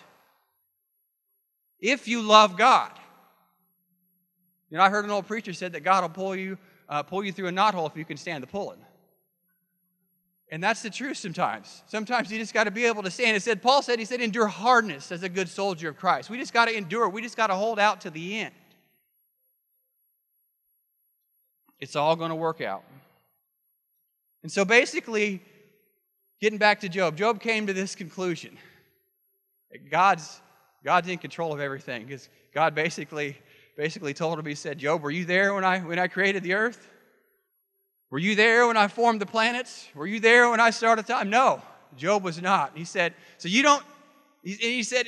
if 1.80 2.08
you 2.08 2.22
love 2.22 2.58
God. 2.58 2.92
You 4.72 4.78
know, 4.78 4.84
I 4.84 4.90
heard 4.90 5.06
an 5.06 5.12
old 5.12 5.28
preacher 5.28 5.54
said 5.54 5.74
that 5.74 5.82
God 5.82 6.02
will 6.02 6.10
pull 6.10 6.36
you, 6.36 6.58
uh, 6.90 7.04
pull 7.04 7.24
you 7.24 7.32
through 7.32 7.48
a 7.48 7.52
knothole 7.52 7.88
if 7.88 7.96
you 7.96 8.06
can 8.06 8.18
stand 8.18 8.42
the 8.42 8.48
pulling. 8.48 8.80
And 10.50 10.64
that's 10.64 10.82
the 10.82 10.90
truth 10.90 11.18
sometimes. 11.18 11.84
Sometimes 11.88 12.32
you 12.32 12.40
just 12.40 12.54
got 12.54 12.64
to 12.64 12.72
be 12.72 12.86
able 12.86 13.04
to 13.04 13.12
stand. 13.12 13.38
It 13.38 13.44
said, 13.44 13.62
Paul 13.62 13.82
said, 13.82 14.00
he 14.00 14.06
said, 14.06 14.22
endure 14.22 14.48
hardness 14.48 15.12
as 15.12 15.24
a 15.24 15.30
good 15.30 15.50
soldier 15.50 15.90
of 15.90 15.98
Christ. 15.98 16.30
We 16.30 16.38
just 16.38 16.54
got 16.54 16.66
to 16.66 16.76
endure. 16.76 17.10
We 17.10 17.22
just 17.22 17.38
got 17.38 17.48
to 17.48 17.56
hold 17.56 17.80
out 17.80 18.02
to 18.02 18.10
the 18.10 18.40
end. 18.40 18.54
It's 21.84 21.98
all 21.98 22.16
going 22.16 22.30
to 22.30 22.36
work 22.36 22.62
out. 22.62 22.86
And 24.42 24.50
so 24.50 24.64
basically, 24.64 25.42
getting 26.40 26.58
back 26.58 26.80
to 26.80 26.90
Job, 26.90 27.18
Job 27.18 27.42
came 27.42 27.68
to 27.68 27.74
this 27.74 27.94
conclusion. 27.94 28.58
God's, 29.92 30.42
God's 30.86 31.10
in 31.10 31.18
control 31.18 31.52
of 31.52 31.60
everything. 31.60 32.06
Because 32.06 32.30
God 32.54 32.74
basically, 32.74 33.38
basically 33.76 34.14
told 34.14 34.40
him, 34.40 34.46
He 34.46 34.56
said, 34.56 34.78
Job, 34.78 35.02
were 35.02 35.12
you 35.12 35.26
there 35.26 35.54
when 35.54 35.66
I, 35.66 35.80
when 35.80 36.00
I 36.00 36.08
created 36.08 36.42
the 36.42 36.54
earth? 36.54 36.90
Were 38.10 38.20
you 38.20 38.36
there 38.36 38.66
when 38.66 38.78
I 38.78 38.88
formed 38.88 39.20
the 39.20 39.26
planets? 39.26 39.90
Were 39.94 40.08
you 40.08 40.22
there 40.22 40.50
when 40.50 40.62
I 40.62 40.70
started 40.70 41.06
time? 41.06 41.30
No, 41.30 41.62
Job 41.98 42.24
was 42.24 42.42
not. 42.42 42.72
He 42.76 42.86
said, 42.86 43.14
So 43.40 43.50
you 43.50 43.62
don't, 43.62 43.84
he, 44.42 44.54
he 44.54 44.84
said, 44.84 45.06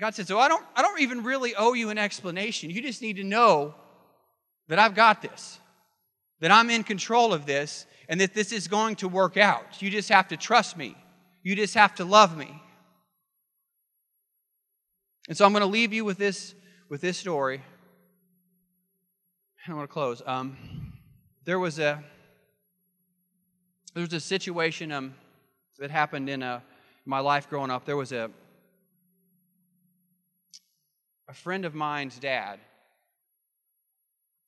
God 0.00 0.16
said, 0.16 0.26
So 0.26 0.40
I 0.40 0.48
don't, 0.48 0.64
I 0.74 0.82
don't 0.82 1.00
even 1.00 1.22
really 1.22 1.54
owe 1.54 1.74
you 1.74 1.90
an 1.90 1.98
explanation. 1.98 2.70
You 2.70 2.82
just 2.82 3.02
need 3.02 3.18
to 3.18 3.24
know 3.24 3.76
that 4.66 4.80
I've 4.80 4.96
got 4.96 5.22
this 5.22 5.60
that 6.42 6.50
I'm 6.50 6.70
in 6.70 6.82
control 6.82 7.32
of 7.32 7.46
this 7.46 7.86
and 8.08 8.20
that 8.20 8.34
this 8.34 8.50
is 8.50 8.66
going 8.66 8.96
to 8.96 9.06
work 9.06 9.36
out. 9.36 9.80
You 9.80 9.90
just 9.90 10.08
have 10.08 10.26
to 10.28 10.36
trust 10.36 10.76
me. 10.76 10.96
You 11.44 11.54
just 11.54 11.74
have 11.74 11.94
to 11.94 12.04
love 12.04 12.36
me. 12.36 12.60
And 15.28 15.36
so 15.36 15.44
I'm 15.44 15.52
going 15.52 15.60
to 15.62 15.68
leave 15.68 15.92
you 15.92 16.04
with 16.04 16.18
this, 16.18 16.56
with 16.88 17.00
this 17.00 17.16
story. 17.16 17.62
I 19.68 19.72
want 19.72 19.88
to 19.88 19.92
close. 19.92 20.20
Um, 20.26 20.56
there 21.44 21.60
was 21.60 21.78
a 21.78 22.02
there 23.94 24.00
was 24.00 24.12
a 24.12 24.20
situation 24.20 24.90
um, 24.90 25.14
that 25.78 25.92
happened 25.92 26.28
in 26.28 26.42
uh, 26.42 26.60
my 27.04 27.20
life 27.20 27.48
growing 27.48 27.70
up. 27.70 27.84
There 27.84 27.96
was 27.96 28.10
a 28.10 28.30
a 31.28 31.34
friend 31.34 31.64
of 31.64 31.74
mine's 31.74 32.18
dad 32.18 32.58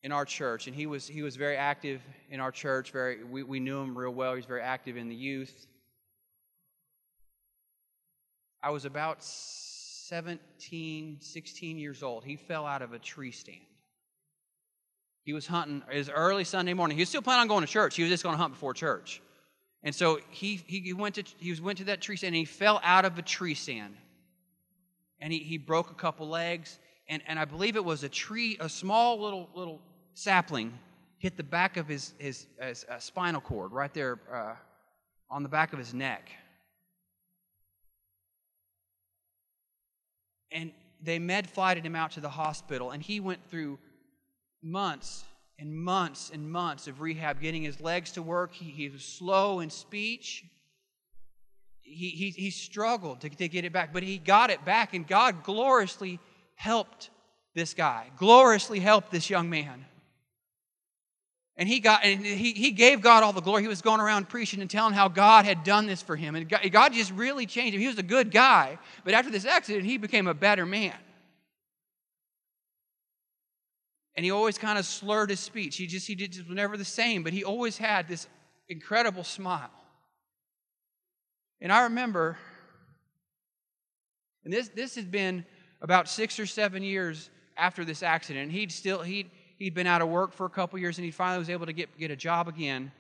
in 0.04 0.12
our 0.12 0.26
church, 0.26 0.66
and 0.66 0.76
he 0.76 0.87
was 0.87 1.08
he 1.08 1.23
was 1.23 1.34
very 1.34 1.56
active 1.56 2.02
in 2.30 2.38
our 2.38 2.52
church. 2.52 2.92
Very 2.92 3.25
we, 3.25 3.42
we 3.42 3.58
knew 3.58 3.80
him 3.80 3.96
real 3.96 4.12
well. 4.12 4.32
He 4.32 4.37
was 4.37 4.44
very 4.44 4.61
active 4.61 4.99
in 4.99 5.08
the 5.08 5.14
youth. 5.14 5.66
I 8.62 8.70
was 8.70 8.84
about 8.84 9.25
17, 9.25 11.18
16 11.20 11.78
years 11.78 12.02
old. 12.02 12.25
He 12.25 12.37
fell 12.37 12.66
out 12.66 12.82
of 12.82 12.92
a 12.92 12.99
tree 12.99 13.30
stand. 13.30 13.58
He 15.23 15.32
was 15.32 15.46
hunting 15.46 15.82
his 15.90 16.11
early 16.11 16.44
Sunday 16.44 16.75
morning. 16.75 16.99
He 16.99 17.02
was 17.02 17.08
still 17.08 17.23
planning 17.23 17.42
on 17.42 17.49
going 17.49 17.62
to 17.62 17.66
church. 17.66 17.96
He 17.96 18.02
was 18.02 18.11
just 18.11 18.23
going 18.23 18.34
to 18.34 18.38
hunt 18.38 18.52
before 18.52 18.75
church. 18.75 19.23
And 19.82 19.94
so 19.94 20.18
he, 20.30 20.62
he 20.66 20.92
went 20.92 21.14
to 21.14 21.25
he 21.38 21.58
went 21.61 21.78
to 21.78 21.84
that 21.84 22.02
tree 22.02 22.16
stand 22.16 22.34
and 22.34 22.37
he 22.37 22.44
fell 22.44 22.78
out 22.82 23.06
of 23.06 23.18
a 23.18 23.23
tree 23.23 23.54
stand. 23.54 23.96
And 25.18 25.32
he, 25.32 25.38
he 25.38 25.56
broke 25.56 25.90
a 25.90 25.94
couple 25.94 26.28
legs. 26.28 26.78
And, 27.08 27.23
and 27.26 27.38
I 27.38 27.46
believe 27.46 27.76
it 27.76 27.84
was 27.84 28.02
a 28.02 28.08
tree, 28.08 28.58
a 28.61 28.68
small 28.68 29.20
little 29.20 29.49
little 29.54 29.80
sapling 30.14 30.78
hit 31.18 31.37
the 31.37 31.42
back 31.42 31.76
of 31.76 31.88
his, 31.88 32.14
his, 32.18 32.47
his 32.61 32.85
uh, 32.88 32.99
spinal 32.99 33.40
cord 33.40 33.73
right 33.73 33.92
there 33.94 34.18
uh, 34.33 34.54
on 35.30 35.42
the 35.42 35.49
back 35.49 35.73
of 35.73 35.78
his 35.78 35.92
neck. 35.92 36.30
And 40.52 40.73
they 41.02 41.18
med 41.18 41.50
flighted 41.50 41.85
him 41.85 41.97
out 41.97 42.12
to 42.12 42.21
the 42.21 42.28
hospital, 42.28 42.92
and 42.92 43.02
he 43.02 43.21
went 43.21 43.40
through 43.50 43.78
months 44.62 45.25
and 45.59 45.75
months 45.75 46.30
and 46.33 46.50
months 46.50 46.87
of 46.87 47.00
rehab, 47.00 47.40
getting 47.40 47.62
his 47.62 47.80
legs 47.80 48.12
to 48.12 48.23
work. 48.23 48.54
He, 48.54 48.71
he 48.71 48.88
was 48.88 49.04
slow 49.04 49.61
in 49.61 49.71
speech. 49.71 50.44
He, 51.80 52.11
he, 52.11 52.30
he 52.30 52.50
struggled 52.50 53.21
to, 53.23 53.28
to 53.28 53.49
get 53.49 53.64
it 53.64 53.73
back, 53.73 53.92
but 53.92 54.02
he 54.02 54.18
got 54.18 54.50
it 54.50 54.64
back, 54.64 54.94
and 54.94 55.06
God 55.06 55.42
gloriously 55.42 56.18
helped 56.54 57.11
this 57.54 57.75
guy, 57.75 58.11
gloriously 58.16 58.80
helped 58.80 59.11
this 59.11 59.28
young 59.28 59.50
man. 59.50 59.85
And 61.56 61.68
he 61.68 61.78
got 61.78 62.04
and 62.04 62.25
he, 62.25 62.52
he 62.52 62.73
gave 62.73 63.00
God 63.00 63.23
all 63.23 63.32
the 63.32 63.40
glory. 63.40 63.62
He 63.62 63.68
was 63.68 63.82
going 63.82 64.00
around 64.00 64.28
preaching 64.28 64.61
and 64.61 64.68
telling 64.68 64.92
how 64.92 65.08
God 65.08 65.44
had 65.44 65.62
done 65.62 65.87
this 65.87 66.02
for 66.02 66.16
him. 66.16 66.34
And 66.34 66.49
God, 66.49 66.92
just 66.92 67.12
really 67.12 67.46
changed 67.46 67.75
him. 67.75 67.80
He 67.80 67.87
was 67.87 67.99
a 67.99 68.02
good 68.02 68.32
guy, 68.32 68.78
but 69.04 69.14
after 69.14 69.30
this 69.30 69.44
accident, 69.44 69.84
he 69.84 69.96
became 69.96 70.26
a 70.26 70.34
better 70.34 70.66
man 70.66 70.94
and 74.16 74.25
he 74.25 74.30
always 74.30 74.58
kind 74.58 74.78
of 74.78 74.87
slurred 74.87 75.30
his 75.30 75.40
speech. 75.40 75.76
He 75.76 75.87
just 75.87 76.06
he 76.06 76.14
did 76.14 76.32
just 76.32 76.49
was 76.49 76.54
never 76.54 76.76
the 76.76 76.84
same, 76.84 77.23
but 77.23 77.32
he 77.32 77.44
always 77.44 77.76
had 77.76 78.08
this 78.08 78.28
incredible 78.68 79.25
smile. 79.25 79.70
And 81.61 81.73
I 81.73 81.84
remember, 81.84 82.38
and 84.44 84.52
this 84.52 84.68
this 84.68 84.94
had 84.94 85.11
been 85.11 85.44
about 85.80 86.08
six 86.08 86.38
or 86.38 86.46
seven 86.46 86.82
years 86.82 87.28
after 87.56 87.84
this 87.84 88.02
accident. 88.02 88.52
He'd 88.52 88.73
still 88.73 89.02
he'd 89.02 89.30
he'd 89.58 89.75
been 89.75 89.87
out 89.87 90.02
of 90.02 90.08
work 90.08 90.32
for 90.32 90.46
a 90.46 90.50
couple 90.50 90.78
years, 90.78 90.99
and 90.99 91.04
he 91.04 91.11
finally 91.11 91.38
was 91.38 91.50
able 91.50 91.66
to 91.66 91.73
get 91.73 91.96
get 91.99 92.11
a 92.11 92.16
job 92.16 92.49
again. 92.49 92.92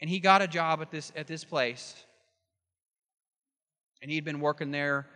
And 0.00 0.10
he 0.10 0.20
got 0.20 0.42
a 0.42 0.46
job 0.46 0.82
at 0.82 0.90
this 0.90 1.12
at 1.16 1.26
this 1.26 1.44
place, 1.44 1.94
and 4.02 4.10
he'd 4.10 4.24
been 4.24 4.40
working 4.40 4.70
there. 4.70 5.06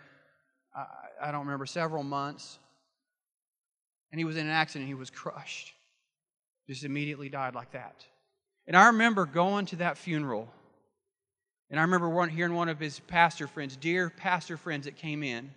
I, 0.75 0.87
I 1.23 1.33
don't 1.33 1.41
remember 1.41 1.67
several 1.67 2.03
months 2.03 2.59
and 4.13 4.19
he 4.19 4.25
was 4.25 4.37
in 4.37 4.47
an 4.47 4.53
accident. 4.53 4.89
He 4.89 4.95
was 4.95 5.11
crushed. 5.11 5.73
Just 6.69 6.85
immediately 6.85 7.29
died 7.29 7.55
like 7.55 7.73
that. 7.73 8.05
And 8.67 8.77
I 8.77 8.87
remember 8.87 9.27
going 9.27 9.67
to 9.67 9.77
that 9.77 9.99
funeral. 9.99 10.49
And 11.71 11.79
I 11.79 11.83
remember 11.83 12.09
one, 12.09 12.29
hearing 12.29 12.55
one 12.55 12.69
of 12.69 12.81
his 12.81 13.01
pastor 13.01 13.47
friends, 13.47 13.77
dear 13.77 14.11
pastor 14.11 14.57
friends 14.57 14.87
that 14.87 14.97
came 14.97 15.23
in. 15.23 15.51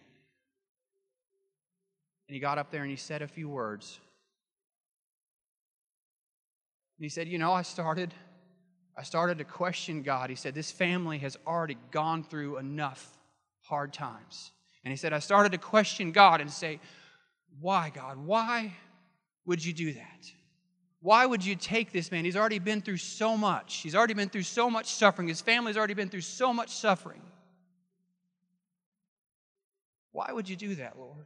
And 2.28 2.36
he 2.36 2.40
got 2.40 2.58
up 2.58 2.72
there 2.72 2.82
and 2.82 2.92
he 2.92 2.98
said 2.98 3.22
a 3.22 3.28
few 3.28 3.50
words. 3.50 4.00
He 7.04 7.10
said, 7.10 7.28
You 7.28 7.38
know, 7.38 7.54
I 7.54 7.62
started, 7.62 8.14
I 8.98 9.04
started 9.04 9.38
to 9.40 9.44
question 9.44 10.04
God. 10.04 10.30
He 10.30 10.36
said, 10.36 10.54
This 10.54 10.72
family 10.72 11.20
has 11.20 11.38
already 11.46 11.78
gone 11.92 12.24
through 12.24 12.58
enough 12.58 13.18
hard 13.62 13.94
times. 13.94 14.52
And 14.84 14.92
he 14.92 14.98
said, 14.98 15.14
I 15.14 15.20
started 15.20 15.54
to 15.54 15.58
question 15.58 16.12
God 16.12 16.42
and 16.42 16.52
say, 16.52 16.80
why, 17.60 17.92
God? 17.94 18.18
Why 18.18 18.74
would 19.46 19.64
you 19.64 19.74
do 19.74 19.94
that? 19.94 20.32
Why 21.02 21.26
would 21.26 21.46
you 21.46 21.56
take 21.56 21.92
this 21.92 22.12
man? 22.12 22.26
He's 22.26 22.36
already 22.36 22.60
been 22.60 22.82
through 22.82 22.98
so 22.98 23.38
much. 23.38 23.78
He's 23.78 23.96
already 23.96 24.14
been 24.14 24.30
through 24.30 24.44
so 24.44 24.70
much 24.70 24.88
suffering. 24.88 25.28
His 25.28 25.42
family's 25.42 25.78
already 25.78 25.94
been 25.94 26.10
through 26.10 26.22
so 26.22 26.54
much 26.54 26.70
suffering. 26.70 27.22
Why 30.12 30.32
would 30.32 30.48
you 30.48 30.56
do 30.56 30.76
that, 30.76 30.98
Lord? 30.98 31.26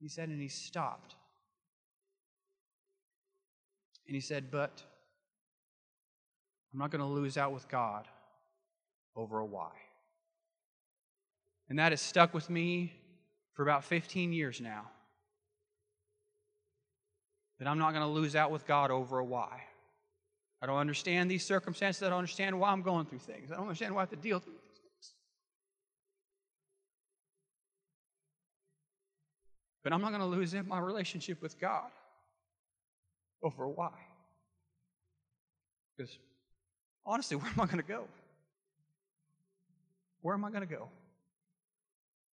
He 0.00 0.08
said, 0.08 0.30
and 0.30 0.40
he 0.40 0.48
stopped. 0.48 1.16
And 4.10 4.16
he 4.16 4.20
said, 4.20 4.50
But 4.50 4.82
I'm 6.72 6.80
not 6.80 6.90
going 6.90 7.00
to 7.00 7.06
lose 7.06 7.38
out 7.38 7.52
with 7.52 7.68
God 7.68 8.08
over 9.14 9.38
a 9.38 9.44
why. 9.44 9.70
And 11.68 11.78
that 11.78 11.92
has 11.92 12.00
stuck 12.00 12.34
with 12.34 12.50
me 12.50 12.92
for 13.52 13.62
about 13.62 13.84
15 13.84 14.32
years 14.32 14.60
now. 14.60 14.90
That 17.60 17.68
I'm 17.68 17.78
not 17.78 17.92
going 17.92 18.02
to 18.02 18.08
lose 18.08 18.34
out 18.34 18.50
with 18.50 18.66
God 18.66 18.90
over 18.90 19.20
a 19.20 19.24
why. 19.24 19.62
I 20.60 20.66
don't 20.66 20.78
understand 20.78 21.30
these 21.30 21.46
circumstances. 21.46 22.02
I 22.02 22.08
don't 22.08 22.18
understand 22.18 22.58
why 22.58 22.72
I'm 22.72 22.82
going 22.82 23.06
through 23.06 23.20
things. 23.20 23.52
I 23.52 23.54
don't 23.54 23.66
understand 23.66 23.94
why 23.94 24.00
I 24.00 24.02
have 24.02 24.10
to 24.10 24.16
deal 24.16 24.38
with 24.38 24.46
these 24.46 24.80
things. 24.80 25.14
But 29.84 29.92
I'm 29.92 30.00
not 30.00 30.08
going 30.08 30.20
to 30.20 30.26
lose 30.26 30.52
my 30.66 30.80
relationship 30.80 31.40
with 31.40 31.60
God 31.60 31.92
over 33.42 33.68
why. 33.68 33.90
Because 35.96 36.18
honestly, 37.04 37.36
where 37.38 37.50
am 37.50 37.60
I 37.60 37.66
going 37.66 37.78
to 37.78 37.82
go? 37.82 38.04
Where 40.22 40.34
am 40.34 40.44
I 40.44 40.50
going 40.50 40.66
to 40.66 40.74
go? 40.74 40.88